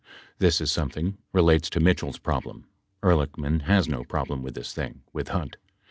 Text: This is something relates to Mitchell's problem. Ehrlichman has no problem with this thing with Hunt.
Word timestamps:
This 0.39 0.59
is 0.59 0.71
something 0.71 1.19
relates 1.31 1.69
to 1.69 1.79
Mitchell's 1.79 2.17
problem. 2.17 2.65
Ehrlichman 3.03 3.61
has 3.65 3.87
no 3.87 4.03
problem 4.03 4.41
with 4.41 4.55
this 4.55 4.73
thing 4.73 5.01
with 5.13 5.27
Hunt. 5.27 5.57